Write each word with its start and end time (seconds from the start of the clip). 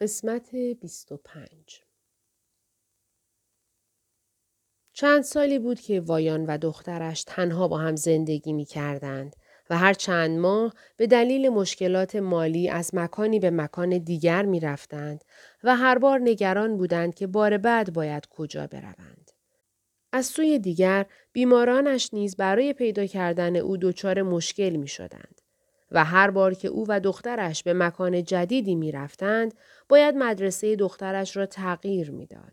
قسمت 0.00 0.54
25 0.54 1.82
چند 4.92 5.22
سالی 5.22 5.58
بود 5.58 5.80
که 5.80 6.00
وایان 6.00 6.46
و 6.46 6.58
دخترش 6.58 7.24
تنها 7.24 7.68
با 7.68 7.78
هم 7.78 7.96
زندگی 7.96 8.52
می 8.52 8.64
کردند 8.64 9.36
و 9.70 9.78
هر 9.78 9.94
چند 9.94 10.38
ماه 10.38 10.74
به 10.96 11.06
دلیل 11.06 11.48
مشکلات 11.48 12.16
مالی 12.16 12.68
از 12.68 12.94
مکانی 12.94 13.38
به 13.38 13.50
مکان 13.50 13.98
دیگر 13.98 14.42
می 14.42 14.60
رفتند 14.60 15.24
و 15.64 15.76
هر 15.76 15.98
بار 15.98 16.20
نگران 16.22 16.76
بودند 16.76 17.14
که 17.14 17.26
بار 17.26 17.58
بعد 17.58 17.92
باید 17.92 18.26
کجا 18.26 18.66
بروند. 18.66 19.30
از 20.12 20.26
سوی 20.26 20.58
دیگر 20.58 21.06
بیمارانش 21.32 22.10
نیز 22.12 22.36
برای 22.36 22.72
پیدا 22.72 23.06
کردن 23.06 23.56
او 23.56 23.76
دچار 23.76 24.22
مشکل 24.22 24.76
می 24.76 24.88
شدند. 24.88 25.40
و 25.90 26.04
هر 26.04 26.30
بار 26.30 26.54
که 26.54 26.68
او 26.68 26.86
و 26.88 27.00
دخترش 27.00 27.62
به 27.62 27.72
مکان 27.72 28.24
جدیدی 28.24 28.74
می 28.74 28.92
رفتند، 28.92 29.54
باید 29.88 30.14
مدرسه 30.14 30.76
دخترش 30.76 31.36
را 31.36 31.46
تغییر 31.46 32.10
می‌داد. 32.10 32.52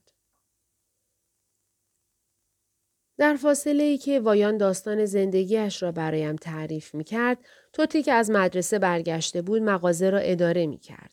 در 3.18 3.36
فاصله 3.36 3.84
ای 3.84 3.98
که 3.98 4.20
وایان 4.20 4.58
داستان 4.58 5.06
زندگیش 5.06 5.84
را 5.84 5.92
برایم 5.92 6.36
تعریف 6.36 6.96
می 6.96 7.04
کرد، 7.04 7.38
توتی 7.74 8.04
که 8.04 8.14
از 8.14 8.30
مدرسه 8.30 8.80
برگشته 8.80 9.42
بود 9.42 9.62
مغازه 9.62 10.10
را 10.10 10.18
اداره 10.18 10.68
می 10.68 10.78
کرد. 10.78 11.12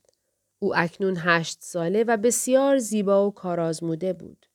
او 0.58 0.76
اکنون 0.76 1.16
هشت 1.18 1.58
ساله 1.60 2.04
و 2.04 2.16
بسیار 2.16 2.78
زیبا 2.78 3.28
و 3.28 3.34
کارآزموده 3.34 4.12
بود. 4.12 4.46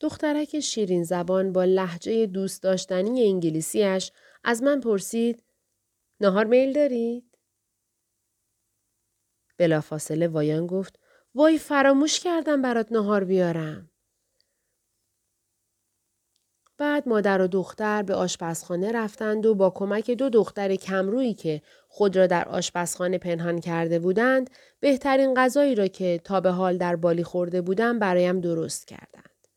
دخترک 0.00 0.60
شیرین 0.60 1.04
زبان 1.04 1.52
با 1.52 1.64
لحجه 1.64 2.26
دوست 2.26 2.62
داشتنی 2.62 3.26
انگلیسیش 3.26 4.12
از 4.44 4.62
من 4.62 4.80
پرسید 4.80 5.42
نهار 6.20 6.44
میل 6.44 6.72
دارید؟ 6.72 7.38
بلافاصله 9.56 10.28
وایان 10.28 10.66
گفت 10.66 10.98
وای 11.34 11.58
فراموش 11.58 12.20
کردم 12.20 12.62
برات 12.62 12.92
نهار 12.92 13.24
بیارم. 13.24 13.90
بعد 16.78 17.08
مادر 17.08 17.42
و 17.42 17.46
دختر 17.46 18.02
به 18.02 18.14
آشپزخانه 18.14 18.92
رفتند 18.92 19.46
و 19.46 19.54
با 19.54 19.70
کمک 19.70 20.10
دو 20.10 20.28
دختر 20.28 20.76
کمرویی 20.76 21.34
که 21.34 21.62
خود 21.88 22.16
را 22.16 22.26
در 22.26 22.48
آشپزخانه 22.48 23.18
پنهان 23.18 23.60
کرده 23.60 23.98
بودند 23.98 24.50
بهترین 24.80 25.34
غذایی 25.34 25.74
را 25.74 25.86
که 25.86 26.20
تا 26.24 26.40
به 26.40 26.50
حال 26.50 26.78
در 26.78 26.96
بالی 26.96 27.24
خورده 27.24 27.60
بودم 27.60 27.98
برایم 27.98 28.40
درست 28.40 28.86
کردند. 28.86 29.48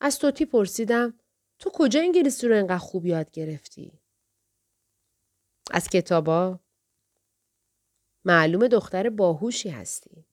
از 0.00 0.18
توتی 0.18 0.46
پرسیدم 0.46 1.14
تو 1.64 1.70
کجا 1.74 2.00
انگلیسی 2.00 2.48
رو 2.48 2.56
انقدر 2.56 2.78
خوب 2.78 3.06
یاد 3.06 3.30
گرفتی؟ 3.30 4.00
از 5.70 5.88
کتابا؟ 5.88 6.60
معلوم 8.24 8.68
دختر 8.68 9.10
باهوشی 9.10 9.68
هستی. 9.68 10.26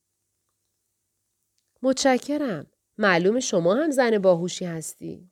متشکرم. 1.82 2.66
معلوم 2.98 3.40
شما 3.40 3.74
هم 3.74 3.90
زن 3.90 4.18
باهوشی 4.18 4.64
هستی. 4.64 5.30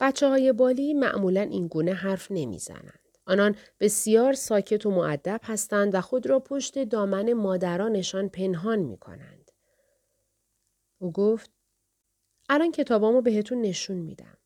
بچه 0.00 0.28
های 0.28 0.52
بالی 0.52 0.94
معمولا 0.94 1.40
این 1.40 1.68
گونه 1.68 1.92
حرف 1.92 2.30
نمی‌زنند. 2.30 3.18
آنان 3.26 3.56
بسیار 3.80 4.32
ساکت 4.32 4.86
و 4.86 4.90
معدب 4.90 5.40
هستند 5.42 5.94
و 5.94 6.00
خود 6.00 6.26
را 6.26 6.40
پشت 6.40 6.84
دامن 6.84 7.32
مادرانشان 7.32 8.28
پنهان 8.28 8.78
می 8.78 8.98
کنند. 8.98 9.50
او 10.98 11.12
گفت 11.12 11.53
الان 12.48 12.72
کتابامو 12.72 13.20
بهتون 13.20 13.60
نشون 13.60 13.96
میدم. 13.96 14.38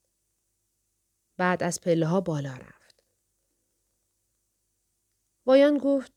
بعد 1.37 1.63
از 1.63 1.81
پله 1.81 2.07
ها 2.07 2.21
بالا 2.21 2.55
رفت. 2.55 3.05
وایان 5.47 5.79
گفت 5.79 6.13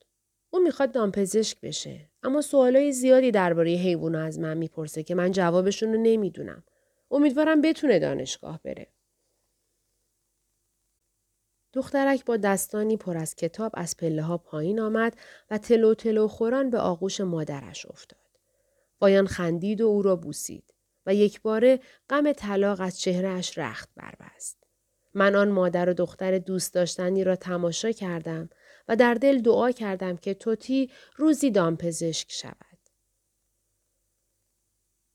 او 0.50 0.60
می‌خواد 0.60 0.92
دامپزشک 0.92 1.62
بشه 1.62 2.10
اما 2.24 2.42
سوالای 2.42 2.92
زیادی 2.92 3.32
درباره 3.32 3.72
حیوونا 3.72 4.24
از 4.24 4.40
من 4.40 4.58
می‌پرسه 4.58 5.04
که 5.04 5.16
من 5.16 5.32
جوابشون 5.32 5.94
رو 5.94 6.02
نمی‌دونم. 6.02 6.64
امیدوارم 7.12 7.62
بتونه 7.62 8.00
دانشگاه 8.00 8.62
بره. 8.64 8.88
دخترک 11.74 12.26
با 12.26 12.38
دستانی 12.38 12.98
پر 12.98 13.18
از 13.18 13.36
کتاب 13.36 13.72
از 13.74 13.98
پله 13.98 14.22
ها 14.22 14.38
پایین 14.38 14.80
آمد 14.80 15.20
و 15.50 15.58
تلو 15.58 15.94
تلو 15.94 16.28
خوران 16.28 16.70
به 16.70 16.80
آغوش 16.80 17.22
مادرش 17.22 17.86
افتاد. 17.86 18.40
وایان 19.02 19.28
خندید 19.28 19.82
و 19.82 19.86
او 19.86 20.02
را 20.02 20.16
بوسید. 20.16 20.71
و 21.06 21.16
یک 21.16 21.42
باره 21.42 21.80
غم 22.10 22.34
طلاق 22.34 22.82
از 22.82 23.00
چهرهش 23.00 23.58
رخت 23.58 23.90
بربست. 23.96 24.58
من 25.14 25.36
آن 25.36 25.50
مادر 25.50 25.90
و 25.90 25.94
دختر 25.94 26.38
دوست 26.38 26.74
داشتنی 26.74 27.24
را 27.24 27.36
تماشا 27.36 27.92
کردم 27.92 28.50
و 28.88 28.96
در 28.96 29.14
دل 29.14 29.42
دعا 29.42 29.72
کردم 29.72 30.18
که 30.18 30.34
توتی 30.34 30.92
روزی 31.16 31.52
دامپزشک 31.52 32.32
شود. 32.32 32.56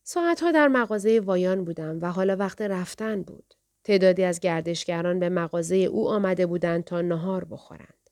ساعتها 0.03 0.53
در 0.53 0.69
مغازه 0.69 1.21
وایان 1.21 1.65
بودم 1.65 1.99
و 2.03 2.13
حالا 2.13 2.37
وقت 2.37 2.63
رفتن 2.63 3.23
بود. 3.23 3.55
تعدادی 3.85 4.25
از 4.25 4.41
گردشگران 4.41 5.21
به 5.21 5.29
مغازه 5.29 5.77
او 5.77 6.09
آمده 6.09 6.47
بودند 6.47 6.85
تا 6.85 7.01
نهار 7.01 7.45
بخورند. 7.45 8.11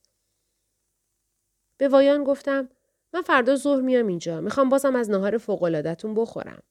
به 1.77 1.87
وایان 1.87 2.23
گفتم 2.23 2.69
من 3.13 3.21
فردا 3.21 3.55
ظهر 3.55 3.81
میام 3.81 4.07
اینجا. 4.07 4.41
می‌خوام 4.41 4.69
بازم 4.69 4.95
از 4.95 5.09
نهار 5.09 5.37
فوقلادتون 5.37 6.15
بخورم. 6.15 6.63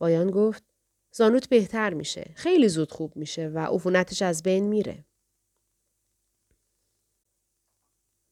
وایان 0.00 0.30
گفت 0.30 0.64
زانوت 1.12 1.48
بهتر 1.48 1.94
میشه. 1.94 2.32
خیلی 2.34 2.68
زود 2.68 2.92
خوب 2.92 3.16
میشه 3.16 3.48
و 3.48 3.58
عفونتش 3.58 4.22
از 4.22 4.42
بین 4.42 4.64
میره. 4.64 5.04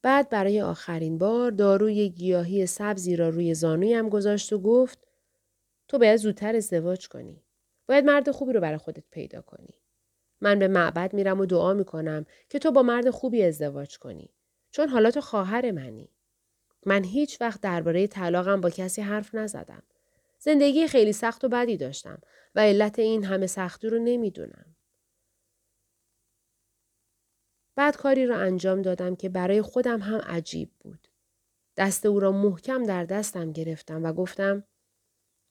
بعد 0.03 0.29
برای 0.29 0.61
آخرین 0.61 1.19
بار 1.19 1.51
داروی 1.51 2.09
گیاهی 2.09 2.67
سبزی 2.67 3.17
را 3.17 3.29
روی 3.29 3.55
زانویم 3.55 4.09
گذاشت 4.09 4.53
و 4.53 4.59
گفت 4.59 5.07
تو 5.89 5.99
باید 5.99 6.17
زودتر 6.17 6.57
ازدواج 6.57 7.09
کنی. 7.09 7.43
باید 7.89 8.05
مرد 8.05 8.31
خوبی 8.31 8.53
رو 8.53 8.61
برای 8.61 8.79
خودت 8.79 9.05
پیدا 9.11 9.41
کنی. 9.41 9.75
من 10.41 10.59
به 10.59 10.69
معبد 10.69 11.15
میرم 11.15 11.41
و 11.41 11.47
دعا 11.47 11.75
می‌کنم 11.75 12.27
که 12.49 12.59
تو 12.59 12.73
با 12.73 12.83
مرد 12.83 13.11
خوبی 13.11 13.43
ازدواج 13.43 13.99
کنی. 13.99 14.31
چون 14.71 14.89
حالا 14.89 15.11
تو 15.11 15.21
خواهر 15.21 15.71
منی. 15.71 16.11
من 16.87 17.05
هیچ 17.05 17.41
وقت 17.41 17.61
درباره 17.61 18.07
طلاقم 18.07 18.61
با 18.61 18.71
کسی 18.71 19.03
حرف 19.03 19.35
نزدم. 19.35 19.83
زندگی 20.39 20.89
خیلی 20.89 21.13
سخت 21.13 21.45
و 21.45 21.49
بدی 21.49 21.77
داشتم 21.77 22.21
و 22.55 22.61
علت 22.61 22.99
این 22.99 23.25
همه 23.25 23.47
سختی 23.47 23.89
رو 23.89 23.99
نمی‌دونم. 23.99 24.77
بعد 27.77 27.97
کاری 27.97 28.27
را 28.27 28.37
انجام 28.37 28.83
دادم 28.83 29.17
که 29.17 29.29
برای 29.29 29.63
خودم 29.63 30.01
هم 30.01 30.19
عجیب 30.19 30.71
بود. 30.81 31.09
دست 31.77 32.07
او 32.07 32.21
را 32.21 32.33
محکم 32.33 32.83
در 32.83 33.05
دستم 33.05 33.53
گرفتم 33.53 34.05
و 34.05 34.13
گفتم 34.13 34.65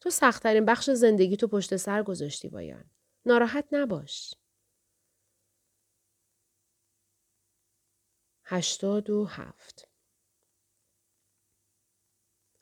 تو 0.01 0.09
سختترین 0.09 0.65
بخش 0.65 0.89
زندگی 0.89 1.37
تو 1.37 1.47
پشت 1.47 1.75
سر 1.75 2.03
گذاشتی 2.03 2.49
بایان. 2.49 2.89
ناراحت 3.25 3.65
نباش. 3.71 4.33
هشتاد 8.45 9.09
و 9.09 9.25
هفت 9.25 9.87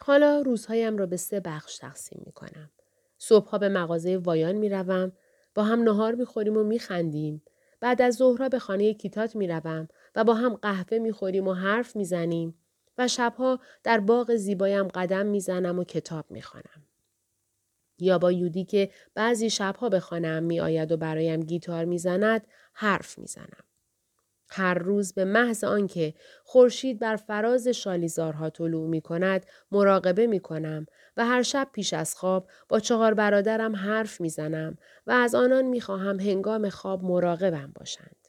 حالا 0.06 0.41
روزهایم 0.41 0.97
را 0.97 1.06
به 1.06 1.18
سه 1.18 1.40
بخش 1.40 1.78
تقسیم 1.78 2.22
می 2.25 2.31
کنم. 2.31 2.72
صبحها 3.18 3.58
به 3.58 3.69
مغازه 3.69 4.18
وایان 4.18 4.56
می 4.56 4.69
روم. 4.69 5.12
با 5.56 5.64
هم 5.64 5.84
نهار 5.84 6.16
می 6.16 6.25
خوریم 6.25 6.58
و 6.58 6.64
می 6.64 6.80
خندیم. 6.80 7.41
بعد 7.80 8.02
از 8.02 8.16
ظهرها 8.16 8.50
به 8.50 8.59
خانه 8.59 8.94
کیتات 8.94 9.36
می 9.36 9.47
روم 9.47 9.88
و 10.16 10.24
با 10.24 10.34
هم 10.34 10.56
قهوه 10.56 10.97
می 10.97 11.12
خوریم 11.12 11.47
و 11.47 11.53
حرف 11.53 11.96
می 11.96 12.06
زنیم 12.06 12.59
و 12.97 13.08
شبها 13.08 13.59
در 13.84 14.00
باغ 14.00 14.36
زیبایم 14.36 14.88
قدم 14.88 15.25
می 15.25 15.40
زنم 15.40 15.80
و 15.80 15.84
کتاب 15.84 16.25
می 16.31 16.42
خانم. 16.42 16.88
یا 18.00 18.18
با 18.18 18.31
یودی 18.31 18.66
که 18.66 18.92
بعضی 19.13 19.50
شبها 19.50 19.90
به 19.90 20.00
خانم 20.00 20.44
می 20.44 20.59
آید 20.59 20.92
و 20.92 20.97
برایم 20.97 21.40
گیتار 21.40 21.86
می 21.86 21.97
زند 21.97 22.47
حرف 22.74 23.18
می 23.19 23.28
زنم. 23.28 23.63
هر 24.53 24.74
روز 24.74 25.14
به 25.14 25.25
محض 25.25 25.63
آنکه 25.63 26.13
خورشید 26.44 27.00
بر 27.00 27.16
فراز 27.16 27.68
شالیزارها 27.68 28.50
طلوع 28.50 28.89
می 28.89 29.01
کند 29.01 29.45
مراقبه 29.72 30.28
می 30.28 30.39
کنم 30.39 30.86
و 31.18 31.25
هر 31.25 31.42
شب 31.42 31.69
پیش 31.72 31.94
از 31.94 32.16
خواب 32.16 32.48
با 32.69 32.80
چهار 32.80 33.13
برادرم 33.13 33.75
حرف 33.75 34.22
می 34.22 34.30
زنم 34.30 34.78
و 35.07 35.12
از 35.12 35.36
آنان 35.36 35.66
می 35.66 35.81
خواهم 35.81 36.19
هنگام 36.19 36.69
خواب 36.69 37.04
مراقبم 37.04 37.72
باشند. 37.75 38.28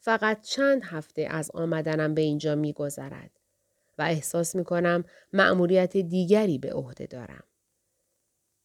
فقط 0.00 0.42
چند 0.42 0.82
هفته 0.84 1.28
از 1.30 1.50
آمدنم 1.54 2.14
به 2.14 2.22
اینجا 2.22 2.54
می 2.54 2.72
گذرد 2.72 3.30
و 3.98 4.02
احساس 4.02 4.56
می 4.56 4.64
کنم 4.64 5.04
مأموریت 5.32 5.96
دیگری 5.96 6.58
به 6.58 6.72
عهده 6.72 7.06
دارم. 7.06 7.44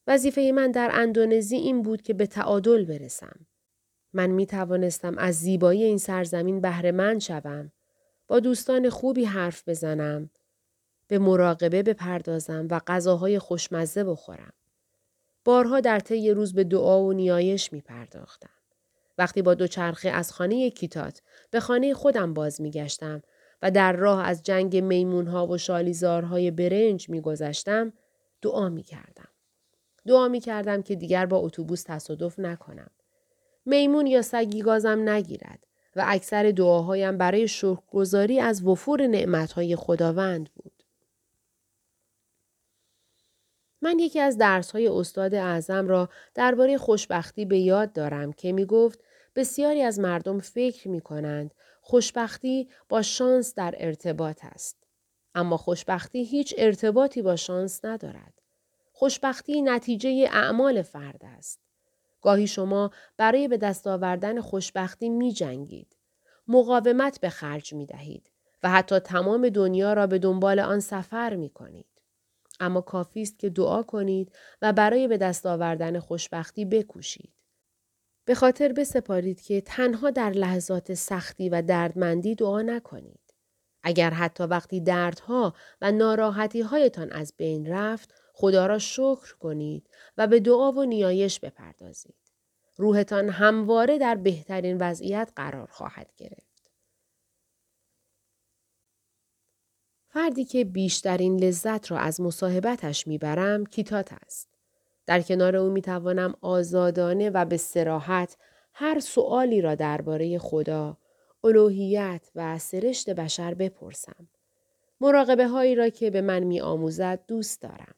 وظیفه 0.08 0.52
من 0.56 0.72
در 0.72 0.90
اندونزی 0.94 1.56
این 1.56 1.82
بود 1.82 2.02
که 2.02 2.14
به 2.14 2.28
تعادل 2.28 2.86
برسم. 2.86 3.46
من 4.14 4.30
می 4.30 4.46
توانستم 4.46 5.18
از 5.18 5.36
زیبایی 5.36 5.84
این 5.84 5.98
سرزمین 5.98 6.62
بهره 6.62 6.92
مند 6.92 7.22
شوم. 7.22 7.72
با 8.28 8.40
دوستان 8.40 8.90
خوبی 8.90 9.26
حرف 9.26 9.70
بزنم. 9.70 10.30
به 11.08 11.20
مراقبه 11.20 11.84
بپردازم 11.84 12.68
و 12.72 12.82
غذاهای 12.88 13.40
خوشمزه 13.40 14.04
بخورم. 14.04 14.54
بارها 15.46 15.80
در 15.80 16.00
طی 16.00 16.32
روز 16.32 16.54
به 16.54 16.64
دعا 16.64 17.04
و 17.04 17.14
نیایش 17.14 17.74
می 17.74 17.82
پرداختم. 17.82 18.50
وقتی 19.18 19.42
با 19.42 19.54
دوچرخه 19.54 20.10
از 20.10 20.32
خانه 20.32 20.70
کیتات 20.70 21.22
به 21.52 21.60
خانه 21.60 21.94
خودم 21.94 22.34
باز 22.34 22.62
میگشتم 22.62 23.22
و 23.62 23.72
در 23.72 23.94
راه 23.94 24.26
از 24.26 24.44
جنگ 24.44 24.78
میمونها 24.78 25.48
و 25.48 25.58
شالیزارهای 25.58 26.52
برنج 26.52 27.10
میگذشتم 27.10 27.94
دعا 28.42 28.70
می‌کردم. 28.70 29.28
دعا 30.08 30.28
می‌کردم 30.28 30.82
که 30.82 30.96
دیگر 30.96 31.26
با 31.26 31.38
اتوبوس 31.38 31.84
تصادف 31.84 32.40
نکنم. 32.40 32.90
میمون 33.66 34.08
یا 34.08 34.22
سگی 34.22 34.62
گازم 34.62 35.10
نگیرد 35.10 35.68
و 35.96 36.04
اکثر 36.08 36.52
دعاهایم 36.52 37.18
برای 37.18 37.48
شکرگزاری 37.48 38.40
از 38.40 38.64
وفور 38.64 39.08
نعمتهای 39.08 39.76
خداوند 39.76 40.50
بود. 40.56 40.84
من 43.82 44.00
یکی 44.00 44.20
از 44.20 44.38
درسهای 44.38 44.88
استاد 44.88 45.36
اعظم 45.36 45.88
را 45.88 46.10
درباره 46.34 46.78
خوشبختی 46.78 47.46
به 47.46 47.60
یاد 47.60 47.94
دارم 47.94 48.34
که 48.34 48.52
می 48.52 48.66
گفت 48.66 49.00
بسیاری 49.36 49.82
از 49.82 50.00
مردم 50.00 50.40
فکر 50.40 50.88
می 50.88 51.02
کنند 51.02 51.54
خوشبختی 51.82 52.70
با 52.90 53.02
شانس 53.02 53.56
در 53.56 53.76
ارتباط 53.78 54.46
است. 54.46 54.78
اما 55.36 55.58
خوشبختی 55.58 56.24
هیچ 56.24 56.56
ارتباطی 56.58 57.22
با 57.22 57.36
شانس 57.36 57.86
ندارد. 57.86 58.34
خوشبختی 58.92 59.62
نتیجه 59.62 60.30
اعمال 60.32 60.82
فرد 60.82 61.22
است. 61.24 61.63
گاهی 62.24 62.48
شما 62.48 62.92
برای 63.18 63.48
به 63.48 63.58
دست 63.58 63.88
آوردن 63.88 64.42
خوشبختی 64.42 65.10
می 65.10 65.34
جنگید. 65.34 65.98
مقاومت 66.48 67.20
به 67.20 67.30
خرج 67.30 67.74
می 67.74 67.86
دهید 67.86 68.32
و 68.64 68.70
حتی 68.70 69.00
تمام 69.00 69.50
دنیا 69.50 69.94
را 69.94 70.08
به 70.08 70.20
دنبال 70.20 70.60
آن 70.60 70.80
سفر 70.80 71.36
می 71.36 71.50
کنید. 71.50 72.02
اما 72.60 72.82
کافی 72.82 73.22
است 73.22 73.40
که 73.40 73.50
دعا 73.50 73.84
کنید 73.84 74.32
و 74.62 74.74
برای 74.74 75.08
به 75.08 75.18
دست 75.18 75.46
آوردن 75.46 76.00
خوشبختی 76.00 76.66
بکوشید. 76.66 77.34
به 78.26 78.36
خاطر 78.36 78.74
بسپارید 78.74 79.42
که 79.42 79.62
تنها 79.62 80.10
در 80.10 80.30
لحظات 80.30 80.94
سختی 80.94 81.50
و 81.50 81.62
دردمندی 81.62 82.36
دعا 82.36 82.62
نکنید. 82.62 83.20
اگر 83.84 84.10
حتی 84.10 84.44
وقتی 84.44 84.82
دردها 84.82 85.54
و 85.82 85.92
ناراحتی 85.92 86.62
هایتان 86.62 87.12
از 87.12 87.34
بین 87.38 87.68
رفت 87.68 88.14
خدا 88.34 88.66
را 88.66 88.80
شکر 88.80 89.36
کنید 89.40 89.90
و 90.18 90.28
به 90.28 90.40
دعا 90.40 90.72
و 90.72 90.86
نیایش 90.86 91.40
بپردازید. 91.40 92.16
روحتان 92.78 93.30
همواره 93.30 93.98
در 93.98 94.16
بهترین 94.16 94.78
وضعیت 94.80 95.32
قرار 95.36 95.68
خواهد 95.68 96.14
گرفت. 96.18 96.72
فردی 100.08 100.46
که 100.46 100.66
بیشترین 100.66 101.40
لذت 101.40 101.92
را 101.92 101.98
از 101.98 102.22
مصاحبتش 102.22 103.08
می‌برم 103.08 103.66
کیتات 103.66 104.14
است. 104.14 104.50
در 105.06 105.22
کنار 105.22 105.56
او 105.56 105.70
می‌توانم 105.70 106.36
آزادانه 106.42 107.30
و 107.30 107.46
به 107.46 107.58
سراحت 107.58 108.38
هر 108.74 109.00
سؤالی 109.00 109.62
را 109.62 109.76
درباره 109.76 110.38
خدا، 110.38 110.98
الوهیت 111.44 112.32
و 112.36 112.60
سرشت 112.60 113.10
بشر 113.10 113.54
بپرسم. 113.54 114.30
مراقبه 115.02 115.48
هایی 115.48 115.76
را 115.76 115.90
که 115.90 116.10
به 116.10 116.22
من 116.22 116.40
می 116.40 116.62
آموزد 116.62 117.26
دوست 117.28 117.62
دارم. 117.62 117.96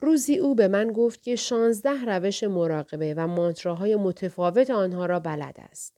روزی 0.00 0.38
او 0.38 0.54
به 0.54 0.68
من 0.68 0.92
گفت 0.92 1.22
که 1.22 1.36
شانزده 1.36 2.04
روش 2.04 2.44
مراقبه 2.44 3.14
و 3.14 3.26
مانتراهای 3.26 3.96
متفاوت 3.96 4.70
آنها 4.70 5.06
را 5.06 5.20
بلد 5.20 5.56
است. 5.58 5.96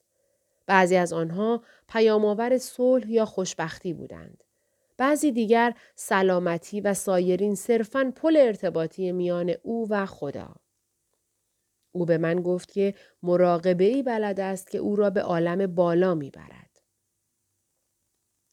بعضی 0.67 0.97
از 0.97 1.13
آنها 1.13 1.63
پیامآور 1.89 2.59
صلح 2.59 3.11
یا 3.11 3.25
خوشبختی 3.25 3.93
بودند. 3.93 4.45
بعضی 4.97 5.33
دیگر 5.33 5.75
سلامتی 5.95 6.81
و 6.81 6.95
سایرین 6.95 7.55
صرفاً 7.55 8.13
پل 8.17 8.37
ارتباطی 8.37 9.13
میان 9.13 9.55
او 9.63 9.87
و 9.91 10.07
خدا. 10.07 10.55
او 11.93 12.07
به 12.07 12.19
من 12.19 12.43
گفت 12.43 12.73
که 12.73 12.95
مراقبه 13.23 13.85
ای 13.85 14.03
بلد 14.03 14.41
است 14.41 14.71
که 14.71 14.79
او 14.79 14.97
را 14.97 15.11
به 15.11 15.23
عالم 15.23 15.75
بالا 15.75 16.15
می‌برد. 16.15 16.81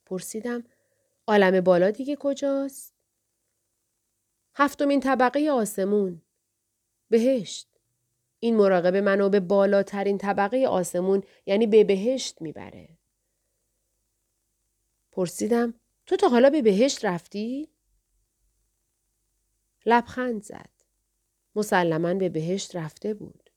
پرسیدم 0.05 0.63
عالم 1.27 1.61
بالا 1.61 1.91
دیگه 1.91 2.15
کجاست؟ 2.15 2.98
هفتمین 4.55 4.99
طبقه 4.99 5.49
آسمون. 5.49 6.21
بهشت. 7.09 7.69
این 8.39 8.55
مراقبه 8.55 9.01
منو 9.01 9.29
به 9.29 9.39
بالاترین 9.39 10.17
طبقه 10.17 10.65
آسمون 10.67 11.23
یعنی 11.45 11.67
به 11.67 11.83
بهشت 11.83 12.41
می‌بره. 12.41 12.89
پرسیدم 15.11 15.73
تو 16.05 16.15
تا 16.15 16.27
حالا 16.27 16.49
به 16.49 16.61
بهشت 16.61 17.05
رفتی؟ 17.05 17.69
لبخند 19.85 20.43
زد. 20.43 20.69
مسلما 21.55 22.13
به 22.13 22.29
بهشت 22.29 22.75
رفته 22.75 23.13
بود. 23.13 23.49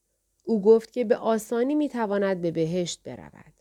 او 0.44 0.62
گفت 0.62 0.92
که 0.92 1.04
به 1.04 1.16
آسانی 1.16 1.74
می‌تواند 1.74 2.40
به 2.40 2.50
بهشت 2.50 3.02
برود. 3.02 3.52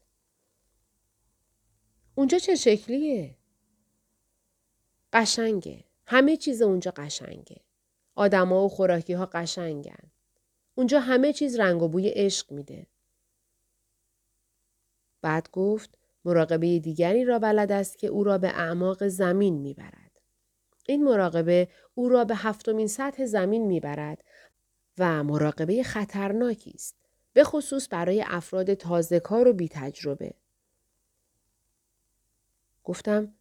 اونجا 2.15 2.39
چه 2.39 2.55
شکلیه؟ 2.55 3.37
قشنگه. 5.13 5.83
همه 6.05 6.37
چیز 6.37 6.61
اونجا 6.61 6.91
قشنگه. 6.91 7.61
آدما 8.15 8.65
و 8.65 8.69
خوراکی 8.69 9.13
ها 9.13 9.25
قشنگن. 9.25 10.11
اونجا 10.75 10.99
همه 10.99 11.33
چیز 11.33 11.59
رنگ 11.59 11.81
و 11.81 11.87
بوی 11.87 12.09
عشق 12.09 12.51
میده. 12.51 12.87
بعد 15.21 15.49
گفت 15.51 15.97
مراقبه 16.25 16.79
دیگری 16.79 17.25
را 17.25 17.39
بلد 17.39 17.71
است 17.71 17.97
که 17.97 18.07
او 18.07 18.23
را 18.23 18.37
به 18.37 18.47
اعماق 18.47 19.07
زمین 19.07 19.57
می‌برد. 19.57 20.11
این 20.87 21.03
مراقبه 21.03 21.67
او 21.95 22.09
را 22.09 22.25
به 22.25 22.35
هفتمین 22.35 22.87
سطح 22.87 23.25
زمین 23.25 23.67
می‌برد 23.67 24.23
و 24.97 25.23
مراقبه 25.23 25.83
خطرناکی 25.83 26.71
است. 26.75 26.95
به 27.33 27.43
خصوص 27.43 27.87
برای 27.91 28.23
افراد 28.27 28.73
تازه 28.73 29.19
کار 29.19 29.47
و 29.47 29.53
بی 29.53 29.69
تجربه. 29.69 30.33
گفتم 32.83 33.33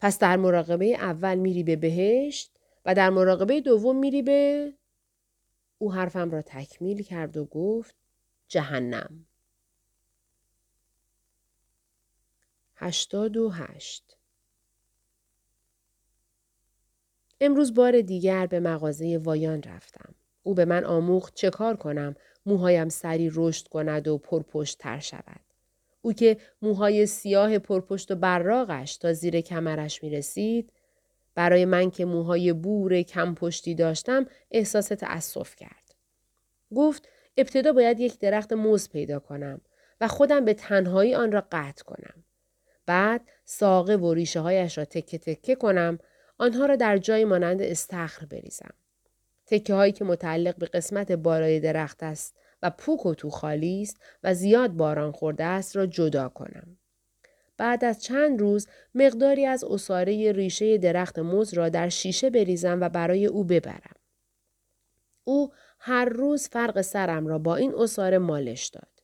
پس 0.00 0.18
در 0.18 0.36
مراقبه 0.36 0.86
اول 0.86 1.38
میری 1.38 1.62
به 1.62 1.76
بهشت 1.76 2.52
و 2.84 2.94
در 2.94 3.10
مراقبه 3.10 3.60
دوم 3.60 3.96
میری 3.96 4.22
به 4.22 4.72
او 5.78 5.92
حرفم 5.92 6.30
را 6.30 6.42
تکمیل 6.42 7.02
کرد 7.02 7.36
و 7.36 7.44
گفت 7.44 7.94
جهنم. 8.48 9.26
هشتاد 12.76 13.36
و 13.36 13.50
هشت 13.50 14.16
امروز 17.40 17.74
بار 17.74 18.00
دیگر 18.00 18.46
به 18.46 18.60
مغازه 18.60 19.18
وایان 19.18 19.62
رفتم. 19.62 20.14
او 20.42 20.54
به 20.54 20.64
من 20.64 20.84
آموخت 20.84 21.34
چه 21.34 21.50
کار 21.50 21.76
کنم 21.76 22.16
موهایم 22.46 22.88
سری 22.88 23.30
رشد 23.34 23.68
کند 23.68 24.08
و 24.08 24.18
پرپشت 24.18 24.78
تر 24.78 24.98
شود. 24.98 25.47
او 26.00 26.12
که 26.12 26.36
موهای 26.62 27.06
سیاه 27.06 27.58
پرپشت 27.58 28.10
و 28.10 28.14
براغش 28.14 28.96
تا 28.96 29.12
زیر 29.12 29.40
کمرش 29.40 30.02
می 30.02 30.10
رسید 30.10 30.72
برای 31.34 31.64
من 31.64 31.90
که 31.90 32.04
موهای 32.04 32.52
بور 32.52 33.02
کم 33.02 33.34
پشتی 33.34 33.74
داشتم 33.74 34.26
احساس 34.50 34.88
تأسف 34.88 35.56
کرد. 35.56 35.94
گفت 36.74 37.08
ابتدا 37.36 37.72
باید 37.72 38.00
یک 38.00 38.18
درخت 38.18 38.52
موز 38.52 38.88
پیدا 38.88 39.18
کنم 39.18 39.60
و 40.00 40.08
خودم 40.08 40.44
به 40.44 40.54
تنهایی 40.54 41.14
آن 41.14 41.32
را 41.32 41.46
قطع 41.52 41.84
کنم. 41.84 42.24
بعد 42.86 43.20
ساقه 43.44 43.96
و 43.96 44.14
ریشه 44.14 44.40
هایش 44.40 44.78
را 44.78 44.84
تکه 44.84 45.18
تکه 45.18 45.54
کنم 45.54 45.98
آنها 46.38 46.66
را 46.66 46.76
در 46.76 46.98
جای 46.98 47.24
مانند 47.24 47.62
استخر 47.62 48.26
بریزم. 48.26 48.74
تکه 49.46 49.74
هایی 49.74 49.92
که 49.92 50.04
متعلق 50.04 50.56
به 50.56 50.66
قسمت 50.66 51.12
بالای 51.12 51.60
درخت 51.60 52.02
است 52.02 52.36
و 52.62 52.70
پوک 52.70 53.06
و 53.06 53.14
تو 53.14 53.30
خالی 53.30 53.82
است 53.82 53.96
و 54.22 54.34
زیاد 54.34 54.70
باران 54.70 55.12
خورده 55.12 55.44
است 55.44 55.76
را 55.76 55.86
جدا 55.86 56.28
کنم. 56.28 56.78
بعد 57.56 57.84
از 57.84 58.02
چند 58.02 58.40
روز 58.40 58.66
مقداری 58.94 59.46
از 59.46 59.64
اصاره 59.64 60.32
ریشه 60.32 60.78
درخت 60.78 61.18
موز 61.18 61.54
را 61.54 61.68
در 61.68 61.88
شیشه 61.88 62.30
بریزم 62.30 62.80
و 62.80 62.88
برای 62.88 63.26
او 63.26 63.44
ببرم. 63.44 63.96
او 65.24 65.52
هر 65.78 66.04
روز 66.04 66.48
فرق 66.48 66.80
سرم 66.80 67.26
را 67.26 67.38
با 67.38 67.56
این 67.56 67.74
اصاره 67.74 68.18
مالش 68.18 68.66
داد. 68.66 69.02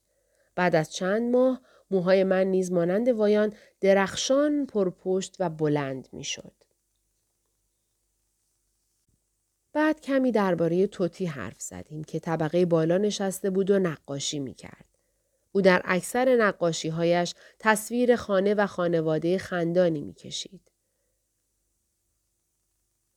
بعد 0.54 0.76
از 0.76 0.92
چند 0.92 1.30
ماه 1.32 1.60
موهای 1.90 2.24
من 2.24 2.46
نیز 2.46 2.72
مانند 2.72 3.08
وایان 3.08 3.52
درخشان 3.80 4.66
پرپشت 4.66 5.36
و 5.40 5.50
بلند 5.50 6.08
می‌شد. 6.12 6.63
بعد 9.74 10.00
کمی 10.00 10.32
درباره 10.32 10.86
توتی 10.86 11.26
حرف 11.26 11.60
زدیم 11.60 12.04
که 12.04 12.20
طبقه 12.20 12.66
بالا 12.66 12.98
نشسته 12.98 13.50
بود 13.50 13.70
و 13.70 13.78
نقاشی 13.78 14.38
می 14.38 14.54
کرد. 14.54 14.84
او 15.52 15.60
در 15.60 15.82
اکثر 15.84 16.36
نقاشی 16.36 16.88
هایش 16.88 17.34
تصویر 17.58 18.16
خانه 18.16 18.54
و 18.54 18.66
خانواده 18.66 19.38
خندانی 19.38 20.00
می 20.00 20.14
کشید. 20.14 20.70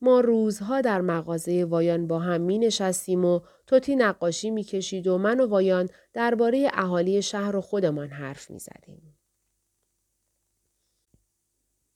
ما 0.02 0.20
روزها 0.20 0.82
در 0.82 1.02
مغازه 1.02 1.66
وایان 1.66 2.08
با 2.08 2.20
هم 2.20 2.42
می 2.42 2.60
نشستیم 2.60 3.26
و 3.26 3.40
توتی 3.68 3.96
نقاشی 3.96 4.50
می 4.50 4.64
کشید 4.64 5.08
و 5.08 5.18
من 5.18 5.40
و 5.40 5.48
وایان 5.48 5.90
درباره 6.14 6.70
اهالی 6.74 7.22
شهر 7.22 7.56
و 7.56 7.62
خودمان 7.62 8.10
حرف 8.10 8.52
می 8.52 8.60
زدیم. 8.60 9.18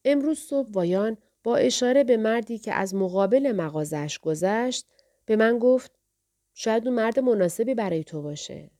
امروز 0.06 0.40
صبح 0.40 0.72
وایان 0.72 1.18
با 1.44 1.56
اشاره 1.58 2.04
به 2.04 2.18
مردی 2.18 2.58
که 2.58 2.74
از 2.74 2.96
مقابل 2.96 3.52
مغازش 3.52 4.20
گذشت 4.20 4.88
به 5.26 5.36
من 5.36 5.60
گفت 5.60 5.92
شاید 6.54 6.88
اون 6.88 6.96
مرد 6.96 7.20
مناسبی 7.20 7.76
برای 7.76 8.04
تو 8.04 8.22
باشه. 8.22 8.72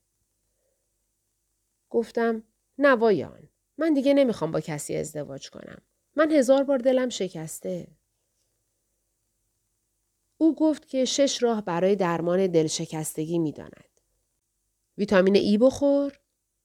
گفتم 1.90 2.44
نوایان 2.78 3.50
من 3.78 3.94
دیگه 3.94 4.14
نمی‌خوام 4.14 4.52
با 4.52 4.60
کسی 4.60 4.96
ازدواج 4.96 5.50
کنم. 5.50 5.82
من 6.16 6.32
هزار 6.32 6.64
بار 6.64 6.78
دلم 6.78 7.10
شکسته. 7.10 7.88
او 10.38 10.56
گفت 10.56 10.88
که 10.88 11.06
شش 11.06 11.44
راه 11.44 11.66
برای 11.66 11.96
درمان 11.96 12.48
دلشکستگی 12.48 13.40
می‌داند. 13.40 13.90
ویتامین 14.98 15.36
ای 15.36 15.58
بخور، 15.58 16.20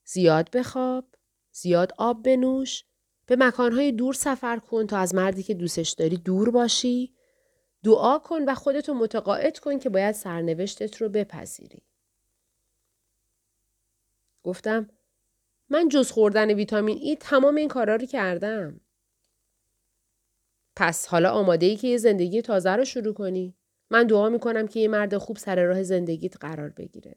زیاد 0.05 0.51
بخواب، 0.51 1.05
زیاد 1.53 1.93
آب 1.99 2.23
بنوش، 2.23 2.85
به 3.27 3.37
مکانهای 3.37 3.93
دور 3.93 4.15
سفر 4.15 4.59
کن 4.59 4.87
تا 4.87 4.99
از 4.99 5.15
مردی 5.15 5.43
که 5.43 5.55
دوستش 5.55 5.91
داری 5.91 6.17
دور 6.17 6.51
باشی، 6.51 7.15
دعا 7.85 8.19
کن 8.19 8.45
و 8.49 8.55
خودتو 8.55 8.95
متقاعد 8.95 9.59
کن 9.59 9.79
که 9.79 9.89
باید 9.89 10.15
سرنوشتت 10.15 10.97
رو 10.97 11.09
بپذیری. 11.09 11.83
گفتم 14.43 14.91
من 15.69 15.89
جز 15.89 16.11
خوردن 16.11 16.51
ویتامین 16.51 16.99
ای 16.99 17.17
تمام 17.17 17.55
این 17.55 17.69
کارا 17.69 17.97
رو 17.97 18.07
کردم. 18.07 18.81
پس 20.77 21.07
حالا 21.07 21.31
آماده 21.31 21.67
ای 21.67 21.77
که 21.77 21.89
یه 21.89 21.97
زندگی 21.97 22.43
تازه 22.43 22.71
رو 22.71 22.85
شروع 22.85 23.15
کنی؟ 23.15 23.57
من 23.91 24.07
دعا 24.07 24.29
می‌کنم 24.29 24.67
که 24.67 24.81
یه 24.81 24.89
مرد 24.89 25.19
خوب 25.19 25.37
سر 25.37 25.65
راه 25.65 25.83
زندگیت 25.83 26.37
قرار 26.37 26.69
بگیره. 26.69 27.17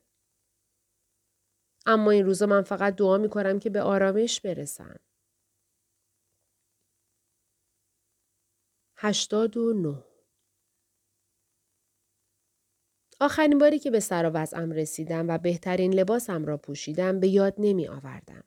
اما 1.85 2.11
این 2.11 2.25
روزا 2.25 2.45
من 2.45 2.61
فقط 2.61 2.95
دعا 2.95 3.17
می‌کنم 3.17 3.59
که 3.59 3.69
به 3.69 3.81
آرامش 3.81 4.41
برسم. 4.41 4.99
هشتاد 9.01 9.57
و 9.57 9.73
نه 9.73 10.03
آخرین 13.19 13.57
باری 13.57 13.79
که 13.79 13.91
به 13.91 13.99
سر 13.99 14.25
و 14.25 14.29
وضعم 14.29 14.71
رسیدم 14.71 15.29
و 15.29 15.37
بهترین 15.37 15.93
لباسم 15.93 16.45
را 16.45 16.57
پوشیدم 16.57 17.19
به 17.19 17.27
یاد 17.27 17.53
نمی 17.57 17.87
آوردم. 17.87 18.43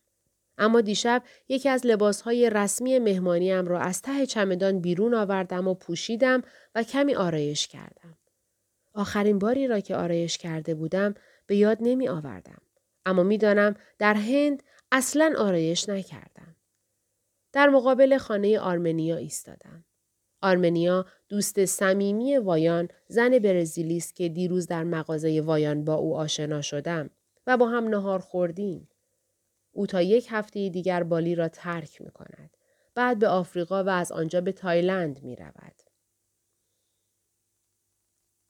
اما 0.59 0.80
دیشب 0.80 1.23
یکی 1.49 1.68
از 1.68 1.87
لباسهای 1.87 2.50
رسمی 2.50 2.99
مهمانیم 2.99 3.66
را 3.66 3.80
از 3.80 4.02
ته 4.02 4.26
چمدان 4.26 4.80
بیرون 4.80 5.14
آوردم 5.14 5.68
و 5.68 5.75
پوشیدم 5.75 6.42
و 6.75 6.82
کمی 6.82 7.14
آرایش 7.14 7.68
کردم. 7.68 8.18
آخرین 8.94 9.38
باری 9.38 9.66
را 9.66 9.80
که 9.80 9.97
آرایش 9.97 10.38
کرده 10.38 10.75
بودم 10.75 11.14
به 11.47 11.56
یاد 11.56 11.78
نمی 11.80 12.09
آوردم. 12.09 12.62
اما 13.06 13.23
می‌دانم 13.23 13.76
در 13.99 14.14
هند 14.14 14.62
اصلا 14.92 15.35
آرایش 15.38 15.88
نکردم. 15.88 16.56
در 17.52 17.68
مقابل 17.68 18.18
خانه 18.18 18.59
آرمنیا 18.59 19.16
ایستادم. 19.16 19.85
آرمنیا 20.43 21.07
دوست 21.29 21.65
صمیمی 21.65 22.37
وایان 22.37 22.89
زن 23.09 23.39
برزیلی 23.39 23.97
است 23.97 24.17
که 24.17 24.29
دیروز 24.29 24.67
در 24.67 24.85
مغازه 24.85 25.41
وایان 25.41 25.85
با 25.85 25.95
او 25.95 26.17
آشنا 26.17 26.61
شدم 26.61 27.11
و 27.47 27.57
با 27.57 27.69
هم 27.69 27.89
نهار 27.89 28.19
خوردیم. 28.19 28.89
او 29.73 29.87
تا 29.87 30.03
یک 30.03 30.27
هفته 30.31 30.69
دیگر 30.69 31.03
بالی 31.03 31.35
را 31.35 31.49
ترک 31.49 32.03
می 32.03 32.11
کند. 32.11 32.57
بعد 32.95 33.19
به 33.19 33.29
آفریقا 33.29 33.85
و 33.85 33.89
از 33.89 34.13
آنجا 34.13 34.41
به 34.41 34.53
تایلند 34.53 35.23
می 35.23 35.37
رود. 35.37 35.83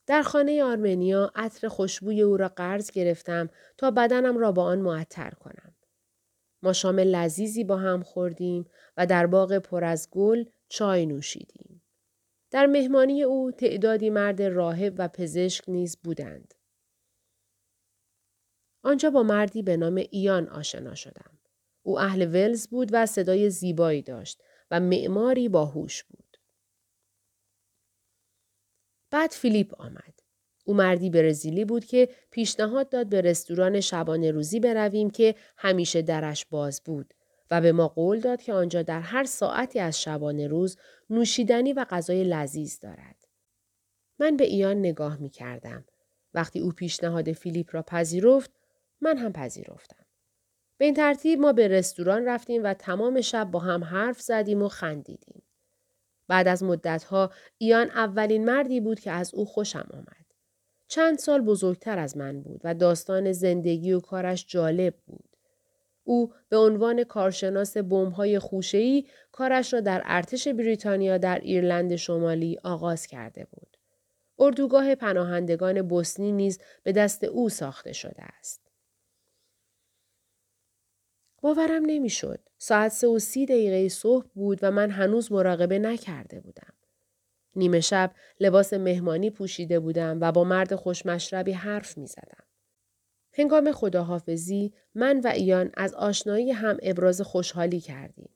در 0.07 0.23
خانه 0.23 0.65
آرمنیا 0.65 1.33
عطر 1.35 1.69
خوشبوی 1.69 2.23
او 2.23 2.37
را 2.37 2.49
قرض 2.49 2.91
گرفتم 2.91 3.51
تا 3.79 3.91
بدنم 3.91 4.39
را 4.39 4.53
با 4.53 4.65
آن 4.65 4.79
معطر 4.79 5.31
کنم. 5.31 5.75
ما 6.63 6.73
شام 6.73 6.99
لذیذی 6.99 7.65
با 7.65 7.77
هم 7.77 8.03
خوردیم 8.03 8.67
و 8.97 9.07
در 9.07 9.27
باغ 9.27 9.59
پر 9.59 9.85
از 9.85 10.09
گل 10.11 10.45
چای 10.69 11.07
نوشیدیم. 11.07 11.72
در 12.52 12.66
مهمانی 12.66 13.23
او 13.23 13.50
تعدادی 13.50 14.11
مرد 14.11 14.42
راهب 14.42 14.94
و 14.99 15.09
پزشک 15.09 15.64
نیز 15.68 15.97
بودند. 16.02 16.54
آنجا 18.82 19.11
با 19.11 19.23
مردی 19.23 19.62
به 19.62 19.76
نام 19.76 20.02
ایان 20.11 20.49
آشنا 20.49 20.94
شدم. 20.94 21.38
او 21.82 22.00
اهل 22.00 22.26
ولز 22.26 22.68
بود 22.68 22.88
و 22.92 23.06
صدای 23.06 23.50
زیبایی 23.50 24.02
داشت 24.02 24.42
و 24.71 24.80
معماری 24.80 25.49
باهوش 25.49 26.04
بود. 26.04 26.37
بعد 29.11 29.30
فیلیپ 29.30 29.80
آمد. 29.80 30.21
او 30.64 30.75
مردی 30.75 31.11
برزیلی 31.11 31.64
بود 31.64 31.85
که 31.85 32.09
پیشنهاد 32.30 32.88
داد 32.88 33.09
به 33.09 33.21
رستوران 33.21 33.80
شبانه 33.80 34.30
روزی 34.30 34.61
برویم 34.61 35.11
که 35.11 35.35
همیشه 35.56 36.02
درش 36.02 36.47
باز 36.47 36.82
بود 36.85 37.14
و 37.52 37.61
به 37.61 37.73
ما 37.73 37.88
قول 37.88 38.21
داد 38.21 38.42
که 38.42 38.52
آنجا 38.52 38.82
در 38.82 39.00
هر 39.00 39.25
ساعتی 39.25 39.80
از 39.80 40.02
شبانه 40.02 40.47
روز 40.47 40.76
نوشیدنی 41.11 41.73
و 41.73 41.87
غذای 41.90 42.25
لذیذ 42.25 42.78
دارد. 42.80 43.16
من 44.18 44.37
به 44.37 44.44
ایان 44.44 44.78
نگاه 44.78 45.16
می 45.16 45.30
کردم. 45.30 45.85
وقتی 46.35 46.61
او 46.61 46.73
پیشنهاد 46.73 47.32
فیلیپ 47.32 47.75
را 47.75 47.82
پذیرفت 47.82 48.50
من 49.00 49.18
هم 49.18 49.32
پذیرفتم. 49.32 50.04
به 50.78 50.85
این 50.85 50.94
ترتیب 50.94 51.40
ما 51.40 51.52
به 51.52 51.68
رستوران 51.68 52.25
رفتیم 52.25 52.64
و 52.64 52.75
تمام 52.75 53.21
شب 53.21 53.50
با 53.50 53.59
هم 53.59 53.85
حرف 53.85 54.21
زدیم 54.21 54.62
و 54.62 54.68
خندیدیم. 54.68 55.42
بعد 56.28 56.49
از 56.49 56.62
مدتها 56.62 57.30
ایان 57.59 57.90
اولین 57.90 58.44
مردی 58.44 58.80
بود 58.80 59.00
که 59.00 59.11
از 59.11 59.35
او 59.35 59.44
خوشم 59.44 59.88
آمد. 59.94 60.26
چند 60.88 61.18
سال 61.18 61.40
بزرگتر 61.40 61.99
از 61.99 62.16
من 62.16 62.42
بود 62.42 62.61
و 62.64 62.75
داستان 62.75 63.32
زندگی 63.32 63.92
و 63.92 64.00
کارش 64.00 64.47
جالب 64.49 64.94
بود. 65.06 65.32
او 66.04 66.32
به 66.49 66.56
عنوان 66.56 67.04
کارشناس 67.04 67.76
بمب‌های 67.76 68.38
خوشه‌ای 68.38 69.06
کارش 69.32 69.73
را 69.73 69.80
در 69.80 70.02
ارتش 70.04 70.49
بریتانیا 70.49 71.18
در 71.18 71.38
ایرلند 71.38 71.97
شمالی 71.97 72.59
آغاز 72.64 73.06
کرده 73.06 73.47
بود. 73.50 73.76
اردوگاه 74.38 74.94
پناهندگان 74.94 75.82
بوسنی 75.82 76.32
نیز 76.32 76.61
به 76.82 76.92
دست 76.92 77.25
او 77.25 77.49
ساخته 77.49 77.92
شده 77.92 78.23
است. 78.23 78.61
باورم 81.42 81.82
نمی‌شد. 81.87 82.40
ساعت 82.59 82.92
سه 82.92 83.06
و 83.06 83.18
سی 83.18 83.47
دقیقه 83.47 83.88
صبح 83.88 84.26
بود 84.35 84.59
و 84.62 84.71
من 84.71 84.90
هنوز 84.90 85.32
مراقبه 85.32 85.78
نکرده 85.78 86.40
بودم. 86.40 86.73
نیمه 87.56 87.80
شب 87.80 88.14
لباس 88.40 88.73
مهمانی 88.73 89.30
پوشیده 89.30 89.80
بودم 89.80 90.18
و 90.21 90.32
با 90.32 90.44
مرد 90.44 90.75
خوشمشربی 90.75 91.52
حرف 91.52 91.99
می 91.99 92.06
زدم. 92.06 92.44
هنگام 93.35 93.73
خداحافظی 93.73 94.73
من 94.95 95.21
و 95.21 95.27
ایان 95.27 95.71
از 95.77 95.95
آشنایی 95.95 96.53
هم 96.53 96.79
ابراز 96.83 97.21
خوشحالی 97.21 97.81
کردیم. 97.81 98.31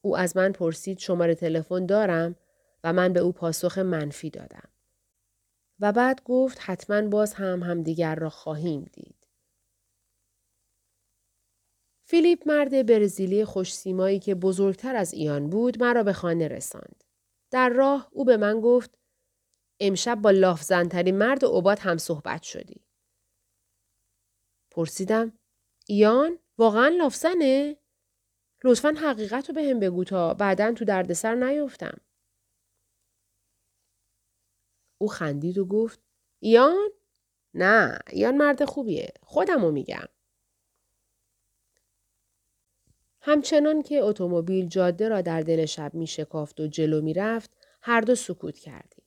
او 0.00 0.16
از 0.16 0.36
من 0.36 0.52
پرسید 0.52 0.98
شماره 0.98 1.34
تلفن 1.34 1.86
دارم 1.86 2.36
و 2.84 2.92
من 2.92 3.12
به 3.12 3.20
او 3.20 3.32
پاسخ 3.32 3.78
منفی 3.78 4.30
دادم. 4.30 4.68
و 5.80 5.92
بعد 5.92 6.22
گفت 6.24 6.58
حتما 6.60 7.08
باز 7.08 7.34
هم 7.34 7.62
همدیگر 7.62 8.14
را 8.14 8.30
خواهیم 8.30 8.90
دید. 8.92 9.16
فیلیپ 12.06 12.48
مرد 12.48 12.86
برزیلی 12.86 13.44
خوشسیمایی 13.44 14.18
که 14.18 14.34
بزرگتر 14.34 14.96
از 14.96 15.14
ایان 15.14 15.50
بود 15.50 15.82
مرا 15.82 16.02
به 16.02 16.12
خانه 16.12 16.48
رساند. 16.48 17.04
در 17.50 17.68
راه 17.68 18.08
او 18.12 18.24
به 18.24 18.36
من 18.36 18.60
گفت 18.60 18.90
امشب 19.80 20.14
با 20.14 20.30
لافزنترین 20.30 21.18
مرد 21.18 21.44
اوباد 21.44 21.78
هم 21.78 21.98
صحبت 21.98 22.42
شدی. 22.42 22.83
پرسیدم 24.74 25.38
ایان 25.86 26.38
واقعا 26.58 26.88
لافزنه؟ 26.88 27.76
لطفا 28.64 28.94
حقیقت 28.98 29.48
رو 29.48 29.54
به 29.54 29.62
هم 29.62 29.80
بگو 29.80 30.04
تا 30.04 30.34
بعدا 30.34 30.72
تو 30.72 30.84
دردسر 30.84 31.34
نیفتم. 31.34 32.00
او 34.98 35.08
خندید 35.08 35.58
و 35.58 35.64
گفت 35.64 36.00
ایان؟ 36.38 36.90
نه 37.54 37.98
ایان 38.10 38.36
مرد 38.36 38.64
خوبیه. 38.64 39.12
خودمو 39.22 39.70
میگم. 39.70 40.08
همچنان 43.20 43.82
که 43.82 43.98
اتومبیل 43.98 44.68
جاده 44.68 45.08
را 45.08 45.20
در 45.20 45.40
دل 45.40 45.66
شب 45.66 45.94
می 45.94 46.06
شکافت 46.06 46.60
و 46.60 46.66
جلو 46.66 47.00
می 47.00 47.14
رفت، 47.14 47.50
هر 47.82 48.00
دو 48.00 48.14
سکوت 48.14 48.58
کردیم. 48.58 49.04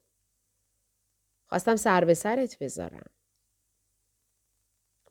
خواستم 1.45 1.75
سر 1.75 2.05
به 2.05 2.13
سرت 2.13 2.59
بذارم. 2.59 3.09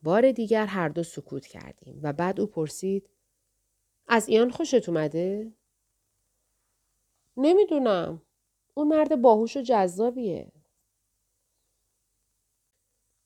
بار 0.07 0.33
دیگر 0.33 0.67
هر 0.67 0.89
دو 0.89 1.03
سکوت 1.03 1.47
کردیم 1.47 2.01
و 2.03 2.13
بعد 2.13 2.41
او 2.41 2.47
پرسید 2.47 3.11
از 4.09 4.29
ایان 4.29 4.51
خوشت 4.51 4.89
اومده؟ 4.89 5.53
نمی‌دونم. 7.37 8.23
اون 8.75 8.89
مرد 8.89 9.23
باهوش 9.23 9.57
و 9.57 9.61
جذابیه. 9.61 10.53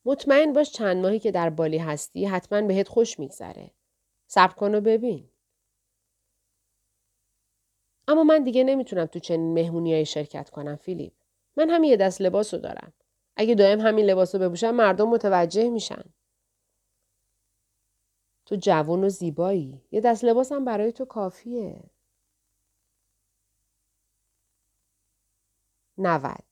مطمئن 0.05 0.53
باش 0.53 0.71
چند 0.71 0.97
ماهی 0.97 1.19
که 1.19 1.31
در 1.31 1.49
بالی 1.49 1.77
هستی 1.77 2.25
حتما 2.25 2.61
بهت 2.61 2.87
خوش 2.87 3.19
میگذره. 3.19 3.71
صبر 4.27 4.53
کن 4.53 4.75
و 4.75 4.81
ببین. 4.81 5.29
اما 8.07 8.23
من 8.23 8.43
دیگه 8.43 8.63
نمی‌تونم 8.63 9.05
تو 9.05 9.19
چنین 9.19 9.53
مهمونیای 9.53 10.05
شرکت 10.05 10.49
کنم 10.49 10.75
فیلیپ. 10.75 11.13
من 11.57 11.69
هم 11.69 11.83
یه 11.83 11.97
دست 11.97 12.21
لباسو 12.21 12.57
دارم. 12.57 12.93
اگه 13.35 13.55
دائم 13.55 13.81
همین 13.81 14.05
لباسو 14.05 14.39
بپوشم 14.39 14.71
مردم 14.71 15.09
متوجه 15.09 15.69
میشن. 15.69 16.03
تو 18.51 18.57
جوون 18.57 19.03
و 19.03 19.09
زیبایی. 19.09 19.81
یه 19.91 20.01
دست 20.01 20.23
لباسم 20.23 20.65
برای 20.65 20.91
تو 20.91 21.05
کافیه. 21.05 21.83
نود 25.97 26.43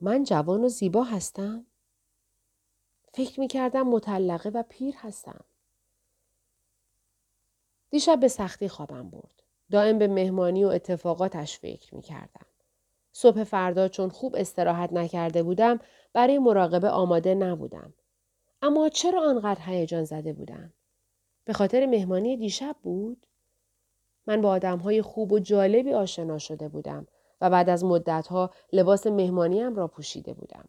من 0.00 0.24
جوان 0.24 0.64
و 0.64 0.68
زیبا 0.68 1.02
هستم؟ 1.02 1.66
فکر 3.14 3.40
می 3.40 3.48
کردم 3.48 3.82
مطلقه 3.82 4.50
و 4.50 4.62
پیر 4.68 4.94
هستم. 4.98 5.44
دیشب 7.90 8.20
به 8.20 8.28
سختی 8.28 8.68
خوابم 8.68 9.10
برد. 9.10 9.42
دائم 9.70 9.98
به 9.98 10.08
مهمانی 10.08 10.64
و 10.64 10.68
اتفاقاتش 10.68 11.58
فکر 11.58 11.94
می 11.94 12.02
کردم. 12.02 12.46
صبح 13.12 13.44
فردا 13.44 13.88
چون 13.88 14.08
خوب 14.08 14.36
استراحت 14.36 14.92
نکرده 14.92 15.42
بودم 15.42 15.80
برای 16.12 16.38
مراقبه 16.38 16.88
آماده 16.88 17.34
نبودم. 17.34 17.94
اما 18.62 18.88
چرا 18.88 19.22
آنقدر 19.22 19.60
هیجان 19.64 20.04
زده 20.04 20.32
بودم؟ 20.32 20.72
به 21.44 21.52
خاطر 21.52 21.86
مهمانی 21.86 22.36
دیشب 22.36 22.76
بود؟ 22.82 23.26
من 24.26 24.40
با 24.40 24.50
آدمهای 24.50 25.02
خوب 25.02 25.32
و 25.32 25.38
جالبی 25.38 25.92
آشنا 25.92 26.38
شده 26.38 26.68
بودم 26.68 27.06
و 27.40 27.50
بعد 27.50 27.70
از 27.70 27.84
مدتها 27.84 28.50
لباس 28.72 29.06
مهمانیم 29.06 29.74
را 29.74 29.88
پوشیده 29.88 30.34
بودم. 30.34 30.64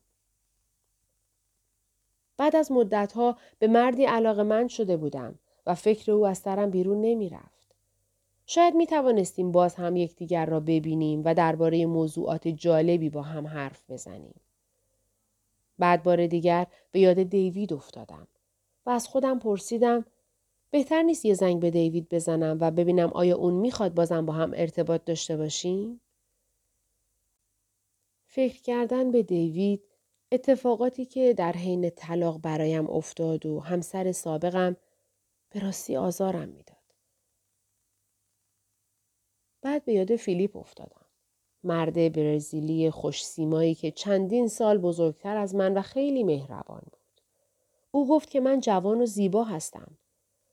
بعد 2.38 2.56
از 2.56 2.72
مدتها 2.72 3.38
به 3.60 3.68
مردی 3.68 4.06
علاقه 4.06 4.44
من 4.44 4.68
شده 4.68 4.98
بودم 4.98 5.40
و 5.66 5.76
فکر 5.76 6.12
او 6.12 6.28
از 6.28 6.38
سرم 6.38 6.70
بیرون 6.70 7.02
نمی 7.02 7.30
رفت. 7.30 7.76
شاید 8.46 8.76
می 8.76 8.88
توانستیم 8.88 9.52
باز 9.52 9.76
هم 9.76 9.96
یکدیگر 9.96 10.46
را 10.46 10.60
ببینیم 10.60 11.22
و 11.26 11.34
درباره 11.34 11.86
موضوعات 11.86 12.48
جالبی 12.48 13.10
با 13.10 13.22
هم 13.22 13.48
حرف 13.48 13.82
بزنیم. 13.90 14.36
بعد 15.82 16.04
بار 16.04 16.28
دیگر 16.28 16.68
به 16.92 17.00
یاد 17.00 17.24
دیوید 17.24 17.74
افتادم 17.74 18.28
و 18.86 18.90
از 18.90 19.08
خودم 19.08 19.40
پرسیدم 19.40 20.06
بهتر 20.72 21.02
نیست 21.02 21.26
یه 21.26 21.34
زنگ 21.34 21.60
به 21.62 21.72
دیوید 21.72 22.10
بزنم 22.10 22.58
و 22.62 22.72
ببینم 22.72 23.10
آیا 23.10 23.38
اون 23.38 23.54
می‌خواد 23.54 23.94
بازم 23.94 24.26
با 24.26 24.34
هم 24.34 24.52
ارتباط 24.56 25.06
داشته 25.06 25.38
باشیم؟ 25.38 26.02
فکر 28.26 28.62
کردن 28.62 29.12
به 29.12 29.24
دیوید 29.24 29.84
اتفاقاتی 30.32 31.06
که 31.06 31.34
در 31.34 31.52
حین 31.52 31.90
طلاق 31.90 32.42
برایم 32.42 32.90
افتاد 32.90 33.46
و 33.46 33.60
همسر 33.60 34.12
سابقم 34.12 34.78
به 35.50 35.60
راستی 35.60 35.96
آزارم 35.96 36.50
می‌داد. 36.50 36.78
بعد 39.62 39.86
به 39.86 39.94
یاد 39.94 40.16
فیلیپ 40.16 40.58
افتادم. 40.58 41.00
مرد 41.63 42.13
برزیلی 42.13 42.91
خوش 42.91 43.25
سیمایی 43.25 43.75
که 43.75 43.91
چندین 43.91 44.48
سال 44.48 44.77
بزرگتر 44.77 45.38
از 45.38 45.56
من 45.56 45.77
و 45.77 45.82
خیلی 45.82 46.24
مهربان 46.24 46.82
بود. 46.91 47.22
او 47.91 48.08
گفت 48.08 48.30
که 48.30 48.39
من 48.39 48.60
جوان 48.60 49.01
و 49.01 49.06
زیبا 49.06 49.44
هستم 49.44 49.98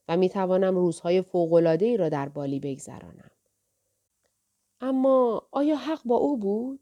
و 0.08 0.16
می 0.16 0.28
توانم 0.28 0.76
روزهای 0.76 1.24
ای 1.80 1.96
را 1.96 2.08
در 2.08 2.28
بالی 2.28 2.60
بگذرانم. 2.60 3.30
اما 4.80 5.48
آیا 5.50 5.76
حق 5.76 6.02
با 6.04 6.16
او 6.16 6.36
بود؟ 6.36 6.80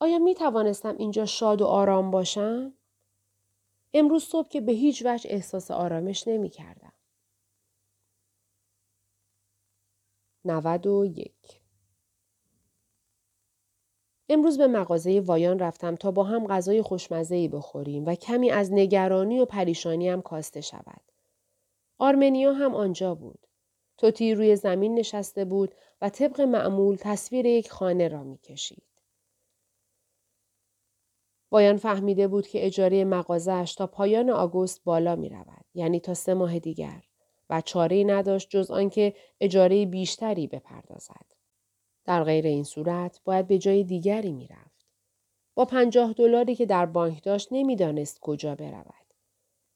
آیا 0.00 0.18
می 0.18 0.34
توانستم 0.34 0.96
اینجا 0.98 1.26
شاد 1.26 1.62
و 1.62 1.66
آرام 1.66 2.10
باشم؟ 2.10 2.72
امروز 3.94 4.24
صبح 4.24 4.48
که 4.48 4.60
به 4.60 4.72
هیچ 4.72 5.02
وجه 5.06 5.30
احساس 5.30 5.70
آرامش 5.70 6.28
نمی 6.28 6.48
کردم. 6.48 6.92
91 10.44 11.32
امروز 14.28 14.58
به 14.58 14.66
مغازه 14.66 15.20
وایان 15.20 15.58
رفتم 15.58 15.94
تا 15.94 16.10
با 16.10 16.24
هم 16.24 16.46
غذای 16.46 16.82
خوشمزه 16.82 17.48
بخوریم 17.48 18.04
و 18.04 18.14
کمی 18.14 18.50
از 18.50 18.72
نگرانی 18.72 19.40
و 19.40 19.44
پریشانی 19.44 20.08
هم 20.08 20.22
کاسته 20.22 20.60
شود. 20.60 21.00
آرمنیا 21.98 22.52
هم 22.52 22.74
آنجا 22.74 23.14
بود. 23.14 23.46
توتی 23.98 24.34
روی 24.34 24.56
زمین 24.56 24.94
نشسته 24.94 25.44
بود 25.44 25.74
و 26.00 26.08
طبق 26.08 26.40
معمول 26.40 26.96
تصویر 27.00 27.46
یک 27.46 27.70
خانه 27.70 28.08
را 28.08 28.22
می‌کشید. 28.22 28.82
وایان 31.50 31.76
فهمیده 31.76 32.28
بود 32.28 32.46
که 32.46 32.66
اجاره 32.66 33.04
مغازهش 33.04 33.74
تا 33.74 33.86
پایان 33.86 34.30
آگوست 34.30 34.84
بالا 34.84 35.16
می 35.16 35.28
رود. 35.28 35.64
یعنی 35.74 36.00
تا 36.00 36.14
سه 36.14 36.34
ماه 36.34 36.58
دیگر 36.58 37.02
و 37.50 37.60
چاره 37.60 38.04
نداشت 38.04 38.50
جز 38.50 38.70
آنکه 38.70 39.14
اجاره 39.40 39.86
بیشتری 39.86 40.46
بپردازد. 40.46 41.35
در 42.06 42.24
غیر 42.24 42.46
این 42.46 42.64
صورت 42.64 43.20
باید 43.24 43.46
به 43.46 43.58
جای 43.58 43.84
دیگری 43.84 44.32
می 44.32 44.46
رفت. 44.46 44.86
با 45.54 45.64
پنجاه 45.64 46.12
دلاری 46.12 46.54
که 46.54 46.66
در 46.66 46.86
بانک 46.86 47.22
داشت 47.22 47.48
نمی‌دانست 47.50 48.20
کجا 48.20 48.54
برود. 48.54 49.14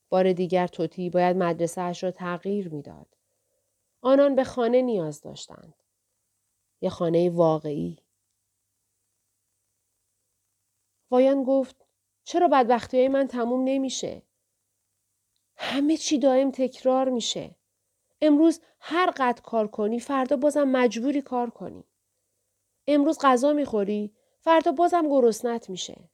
بار 0.09 0.33
دیگر 0.33 0.67
توتی 0.67 1.11
باید 1.11 1.37
مدرسه 1.37 1.81
اش 1.81 2.05
را 2.05 2.11
تغییر 2.11 2.69
می‌داد. 2.69 3.17
آنان 4.03 4.35
به 4.35 4.45
خانه 4.45 4.83
نیاز 4.83 5.21
داشتند. 5.21 5.75
یه 6.81 6.91
خانه 6.91 7.31
واقعی. 7.31 7.99
وایان 11.11 11.45
گفت 11.45 11.87
چرا 12.25 12.49
بدبختی 12.49 12.99
های 12.99 13.09
من 13.09 13.27
تموم 13.27 13.65
نمیشه؟ 13.65 14.23
همه 15.57 15.97
چی 15.97 16.19
دائم 16.19 16.51
تکرار 16.51 17.09
میشه. 17.09 17.57
امروز 18.23 18.61
هر 18.81 19.13
قد 19.17 19.41
کار 19.41 19.69
کنی 19.69 20.01
فردا 20.01 20.37
بازم 20.37 20.65
مجبوری 20.65 21.23
کار 21.23 21.51
کنی. 21.51 21.90
امروز 22.87 23.19
غذا 23.23 23.53
می‌خوری 23.53 24.15
فردا 24.39 24.73
بازم 24.73 25.09
گرسنت 25.09 25.71
میشه. 25.71 26.11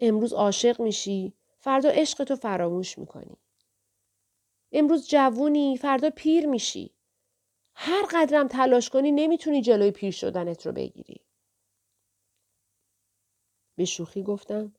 امروز 0.00 0.32
عاشق 0.32 0.80
میشی 0.80 1.32
فردا 1.58 1.88
عشق 1.88 2.24
تو 2.24 2.36
فراموش 2.36 2.98
می‌کنی. 2.98 3.36
امروز 4.72 5.08
جوونی 5.08 5.76
فردا 5.76 6.10
پیر 6.10 6.46
میشی. 6.46 6.94
هر 7.74 8.06
قدرم 8.10 8.48
تلاش 8.48 8.90
کنی 8.90 9.12
نمی‌تونی 9.12 9.62
جلوی 9.62 9.90
پیر 9.90 10.10
شدنت 10.10 10.66
رو 10.66 10.72
بگیری. 10.72 11.20
به 13.76 13.84
شوخی 13.84 14.22
گفتم 14.22 14.74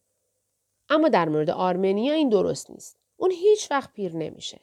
اما 0.89 1.09
در 1.09 1.29
مورد 1.29 1.49
آرمنیا 1.49 2.13
این 2.13 2.29
درست 2.29 2.71
نیست. 2.71 2.99
اون 3.17 3.31
هیچ 3.31 3.71
وقت 3.71 3.93
پیر 3.93 4.15
نمیشه. 4.15 4.61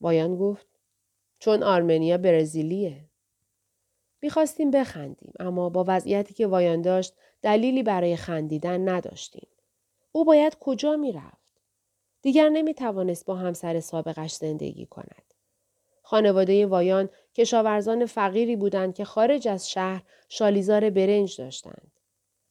وایان 0.00 0.36
گفت 0.36 0.66
چون 1.38 1.62
آرمنیا 1.62 2.18
برزیلیه. 2.18 3.07
می‌خواستیم 4.22 4.70
بخندیم 4.70 5.32
اما 5.40 5.68
با 5.68 5.84
وضعیتی 5.88 6.34
که 6.34 6.46
وایان 6.46 6.82
داشت 6.82 7.14
دلیلی 7.42 7.82
برای 7.82 8.16
خندیدن 8.16 8.88
نداشتیم. 8.88 9.48
او 10.12 10.24
باید 10.24 10.58
کجا 10.60 10.96
می‌رفت؟ 10.96 11.48
دیگر 12.22 12.48
نمی‌توانست 12.48 13.26
با 13.26 13.34
همسر 13.34 13.80
سابقش 13.80 14.32
زندگی 14.32 14.86
کند. 14.86 15.34
خانواده 16.02 16.66
وایان 16.66 17.08
کشاورزان 17.34 18.06
فقیری 18.06 18.56
بودند 18.56 18.94
که 18.94 19.04
خارج 19.04 19.48
از 19.48 19.70
شهر 19.70 20.02
شالیزار 20.28 20.90
برنج 20.90 21.40
داشتند. 21.40 21.92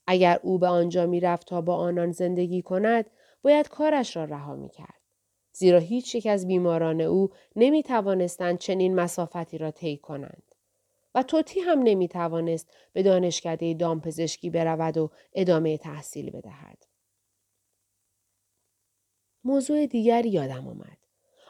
اگر 0.08 0.40
او 0.44 0.58
به 0.58 0.68
آنجا 0.68 1.06
می‌رفت 1.06 1.48
تا 1.48 1.62
با 1.62 1.76
آنان 1.76 2.12
زندگی 2.12 2.62
کند 2.62 3.10
باید 3.42 3.70
کارش 3.70 4.16
را 4.16 4.26
رها 4.26 4.56
می 4.56 4.70
کرد. 4.70 5.02
زیرا 5.54 5.80
هیچ 5.80 6.16
یک 6.16 6.26
از 6.26 6.48
بیماران 6.48 7.02
او 7.02 7.30
نمی 7.56 7.84
توانستند 7.84 8.58
چنین 8.58 8.96
مسافتی 8.96 9.58
را 9.58 9.72
طی 9.72 9.98
کنند. 9.98 10.47
و 11.18 11.24
توتی 11.24 11.60
هم 11.60 11.80
نمی 11.84 12.08
توانست 12.08 12.68
به 12.94 13.04
دانشکده 13.04 13.74
دامپزشکی 13.74 14.50
برود 14.50 14.98
و 14.98 15.10
ادامه 15.34 15.78
تحصیل 15.78 16.30
بدهد. 16.30 16.86
موضوع 19.44 19.86
دیگری 19.86 20.30
یادم 20.30 20.68
آمد. 20.68 20.98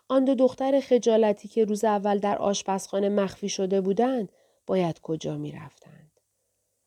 آن 0.08 0.25
دو 0.25 0.36
دختر 0.36 0.80
خجالتی 0.80 1.47
که 1.47 1.65
روز 1.65 1.84
اول 1.84 2.19
در 2.19 2.38
آشپزخانه 2.38 3.10
مخفی 3.10 3.49
شده 3.49 3.82
بودند 3.82 4.32
باید 4.67 5.01
کجا 5.01 5.38
می 5.38 5.51
رفتند. 5.51 6.12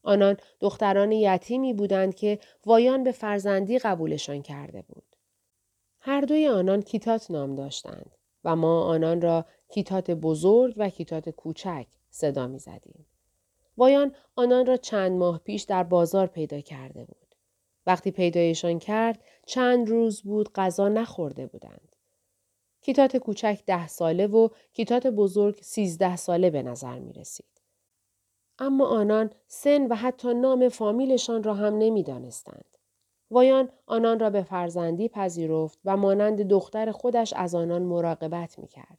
آنان 0.02 0.36
دختران 0.60 1.12
یتیمی 1.12 1.72
بودند 1.74 2.14
که 2.14 2.38
وایان 2.66 3.04
به 3.04 3.12
فرزندی 3.12 3.78
قبولشان 3.78 4.42
کرده 4.42 4.82
بود. 4.82 5.16
هر 6.00 6.20
دوی 6.20 6.48
آنان 6.48 6.82
کیتات 6.82 7.30
نام 7.30 7.54
داشتند 7.54 8.16
و 8.44 8.56
ما 8.56 8.82
آنان 8.82 9.20
را 9.20 9.44
کیتات 9.68 10.10
بزرگ 10.10 10.74
و 10.76 10.88
کیتات 10.88 11.28
کوچک 11.28 11.86
صدا 12.11 12.46
می 12.46 12.59
زدیم. 12.59 13.07
وایان 13.77 14.14
آنان 14.37 14.66
را 14.66 14.77
چند 14.77 15.12
ماه 15.12 15.38
پیش 15.38 15.62
در 15.62 15.83
بازار 15.83 16.27
پیدا 16.27 16.61
کرده 16.61 17.05
بود. 17.05 17.35
وقتی 17.87 18.11
پیدایشان 18.11 18.79
کرد 18.79 19.25
چند 19.46 19.88
روز 19.88 20.23
بود 20.23 20.53
غذا 20.53 20.88
نخورده 20.88 21.46
بودند. 21.46 21.96
کیتات 22.81 23.16
کوچک 23.16 23.62
ده 23.66 23.88
ساله 23.88 24.27
و 24.27 24.49
کیتات 24.73 25.07
بزرگ 25.07 25.59
سیزده 25.62 26.16
ساله 26.16 26.51
به 26.51 26.62
نظر 26.62 26.99
می 26.99 27.12
رسید. 27.12 27.61
اما 28.59 28.87
آنان 28.87 29.31
سن 29.46 29.87
و 29.87 29.94
حتی 29.94 30.35
نام 30.35 30.68
فامیلشان 30.68 31.42
را 31.42 31.55
هم 31.55 31.79
نمی 31.79 32.03
دانستند. 32.03 32.77
وایان 33.31 33.68
آنان 33.87 34.20
را 34.20 34.31
به 34.31 34.42
فرزندی 34.42 35.09
پذیرفت 35.09 35.79
و 35.85 35.96
مانند 35.96 36.42
دختر 36.42 36.92
خودش 36.92 37.33
از 37.33 37.55
آنان 37.55 37.83
مراقبت 37.83 38.59
می 38.59 38.68
کرد. 38.68 38.99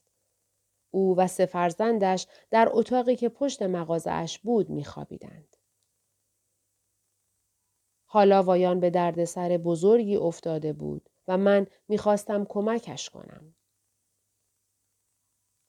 او 0.92 1.18
و 1.18 1.28
سه 1.28 1.46
فرزندش 1.46 2.28
در 2.52 2.70
اتاقی 2.72 3.16
که 3.16 3.30
پشت 3.30 3.62
مغازش 3.62 4.40
بود 4.44 4.70
میخوابیدند. 4.70 5.56
حالا 8.06 8.44
وایان 8.44 8.80
به 8.80 8.90
دردسر 8.90 9.58
بزرگی 9.58 10.16
افتاده 10.16 10.74
بود 10.74 11.10
و 11.28 11.38
من 11.38 11.68
می‌خواستم 11.88 12.46
کمکش 12.46 13.10
کنم. 13.10 13.56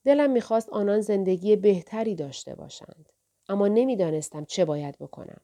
دلم 0.04 0.30
می‌خواست 0.30 0.68
آنان 0.68 1.00
زندگی 1.00 1.56
بهتری 1.56 2.14
داشته 2.14 2.54
باشند. 2.54 3.08
اما 3.48 3.68
نمی‌دانستم 3.68 4.44
چه 4.44 4.64
باید 4.64 4.98
بکنم. 4.98 5.40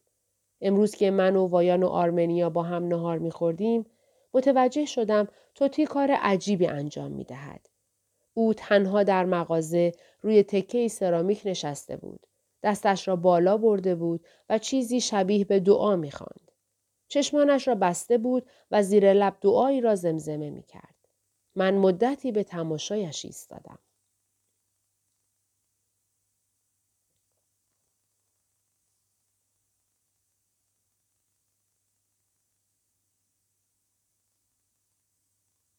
امروز 0.61 0.95
که 0.95 1.11
من 1.11 1.37
و 1.37 1.47
وایان 1.47 1.83
و 1.83 1.87
آرمنیا 1.87 2.51
با 2.51 2.63
هم 2.63 2.89
نهار 2.89 3.19
میخوردیم 3.19 3.87
متوجه 4.35 4.85
شدم 4.85 5.29
توتی 5.55 5.87
کار 5.87 6.11
عجیبی 6.11 6.67
انجام 6.67 7.13
می 7.13 7.25
دهد. 7.25 7.67
او 8.39 8.55
تنها 8.55 9.03
در 9.03 9.25
مغازه 9.25 9.93
روی 10.23 10.43
تکه 10.43 10.89
سرامیک 10.89 11.43
نشسته 11.45 11.97
بود. 11.97 12.27
دستش 12.63 13.09
را 13.09 13.17
بالا 13.17 13.57
برده 13.57 13.95
بود 13.95 14.25
و 14.49 14.59
چیزی 14.59 15.01
شبیه 15.01 15.45
به 15.45 15.61
دعا 15.61 15.97
می 15.97 16.11
خاند. 16.11 16.53
چشمانش 17.09 17.69
را 17.69 17.75
بسته 17.75 18.19
بود 18.19 18.47
و 18.71 18.83
زیر 18.83 19.13
لب 19.13 19.37
دعایی 19.41 19.81
را 19.81 19.95
زمزمه 19.95 20.51
می 20.51 20.63
کرد. 20.63 20.95
من 21.57 21.75
مدتی 21.75 22.33
به 22.33 22.45
تماشایش 22.45 23.25
ایستادم. 23.25 23.79